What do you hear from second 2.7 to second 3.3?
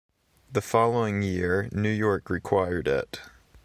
it.